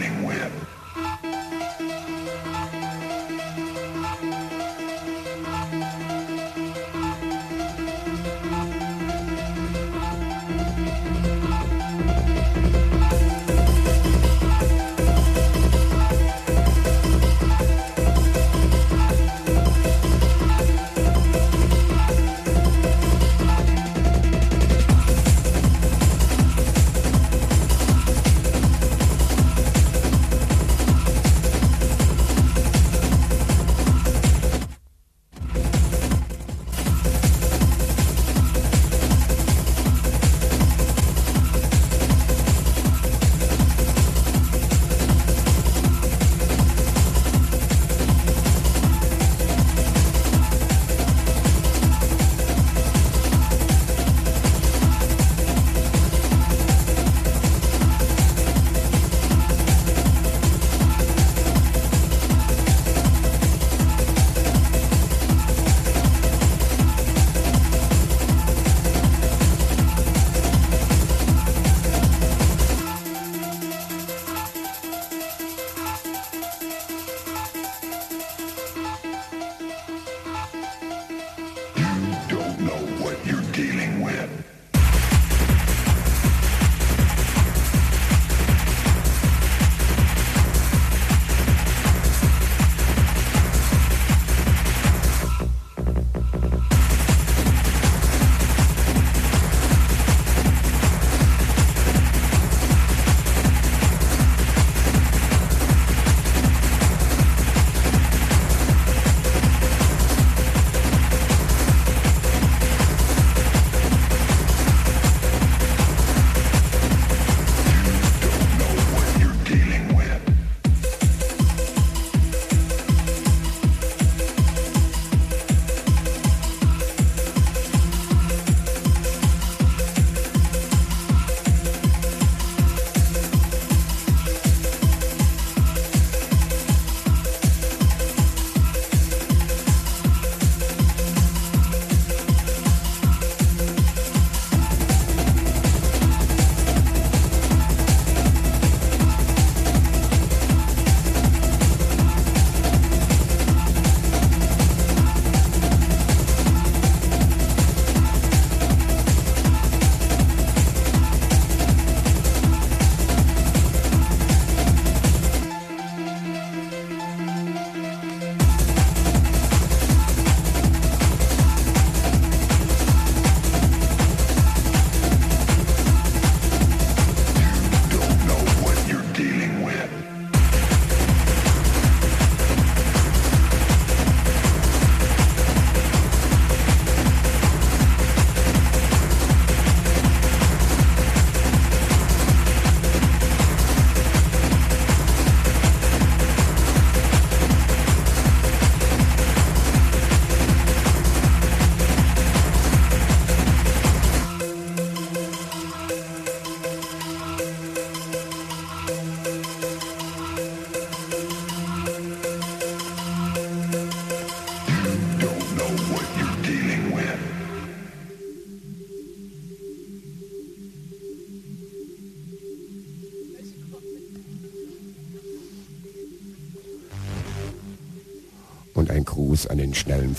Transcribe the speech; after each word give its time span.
flaming. 0.00 0.79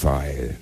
Den 0.03 0.60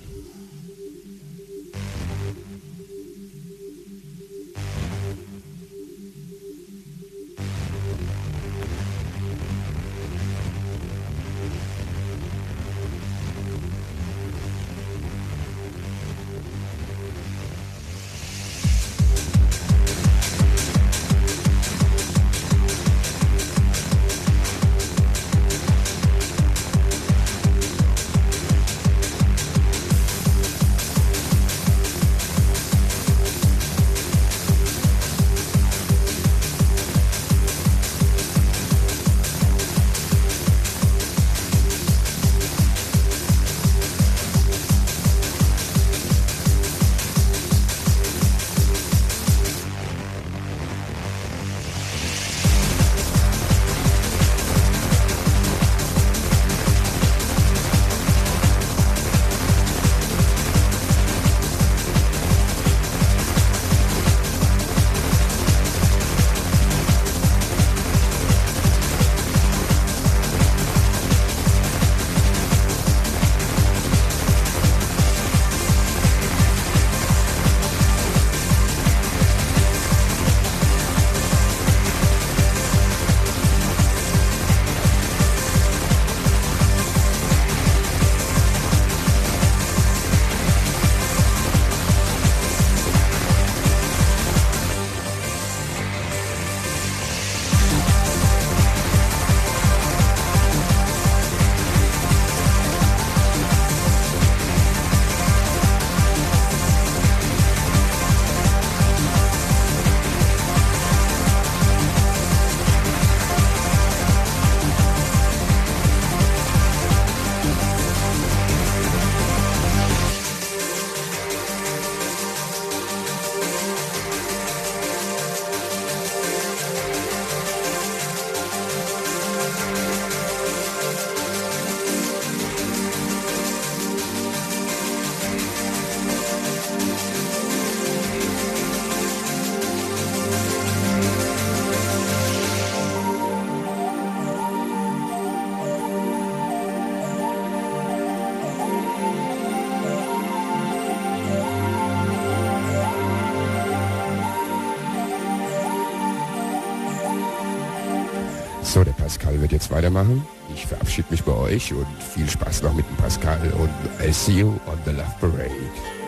jetzt 159.60 159.70
weitermachen. 159.70 160.26
Ich 160.54 160.66
verabschiede 160.66 161.08
mich 161.10 161.22
bei 161.22 161.32
euch 161.32 161.72
und 161.74 161.86
viel 162.02 162.28
Spaß 162.28 162.62
noch 162.62 162.72
mit 162.72 162.88
dem 162.88 162.96
Pascal 162.96 163.38
und 163.58 163.70
I 164.04 164.10
see 164.10 164.40
you 164.40 164.48
on 164.66 164.78
the 164.86 164.92
Love 164.92 165.14
Parade. 165.20 165.99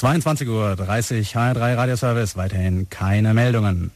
22.30 0.00 0.48
Uhr, 0.48 0.76
HR3 0.78 1.76
Radioservice, 1.76 2.34
weiterhin 2.36 2.88
keine 2.88 3.34
Meldungen. 3.34 3.90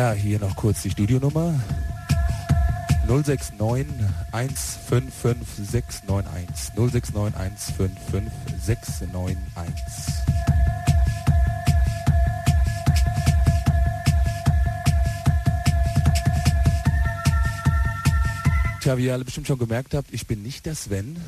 Ja, 0.00 0.12
hier 0.12 0.38
noch 0.38 0.56
kurz 0.56 0.80
die 0.80 0.90
Studionummer. 0.90 1.60
069 3.06 3.86
155 4.32 5.46
691. 5.62 6.74
069 6.74 7.74
155 7.78 8.32
691. 8.62 10.14
Tja, 18.80 18.96
wie 18.96 19.04
ihr 19.04 19.12
alle 19.12 19.26
bestimmt 19.26 19.48
schon 19.48 19.58
gemerkt 19.58 19.92
habt, 19.92 20.14
ich 20.14 20.26
bin 20.26 20.42
nicht 20.42 20.64
der 20.64 20.76
Sven. 20.76 21.18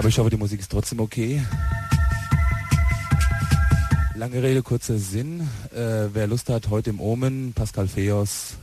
Aber 0.00 0.08
ich 0.08 0.18
hoffe, 0.18 0.30
die 0.30 0.38
Musik 0.38 0.60
ist 0.60 0.72
trotzdem 0.72 0.98
okay. 0.98 1.42
Lange 4.14 4.42
Rede, 4.42 4.62
kurzer 4.62 4.96
Sinn. 4.96 5.46
Äh, 5.74 6.08
wer 6.14 6.26
Lust 6.26 6.48
hat, 6.48 6.70
heute 6.70 6.88
im 6.88 7.00
Omen, 7.00 7.52
Pascal 7.52 7.86
Feos, 7.86 8.54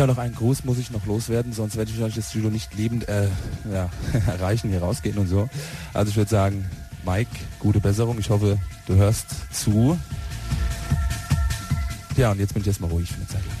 Tja, 0.00 0.06
noch 0.06 0.16
einen 0.16 0.34
Gruß 0.34 0.64
muss 0.64 0.78
ich 0.78 0.90
noch 0.90 1.04
loswerden, 1.04 1.52
sonst 1.52 1.76
werde 1.76 1.90
ich 1.90 1.96
wahrscheinlich 1.98 2.16
das 2.16 2.30
Studio 2.30 2.48
nicht 2.48 2.74
lebend 2.74 3.06
äh, 3.06 3.28
ja, 3.70 3.90
erreichen, 4.26 4.70
hier 4.70 4.80
rausgehen 4.80 5.18
und 5.18 5.26
so. 5.26 5.50
Also 5.92 6.08
ich 6.08 6.16
würde 6.16 6.30
sagen, 6.30 6.64
Mike, 7.04 7.28
gute 7.58 7.80
Besserung. 7.80 8.18
Ich 8.18 8.30
hoffe, 8.30 8.56
du 8.86 8.94
hörst 8.94 9.26
zu. 9.52 9.98
Ja, 12.16 12.30
und 12.30 12.40
jetzt 12.40 12.54
bin 12.54 12.62
ich 12.62 12.68
erstmal 12.68 12.88
ruhig 12.90 13.10
für 13.10 13.16
eine 13.16 13.26
Zeit 13.26 13.44
lang. 13.46 13.59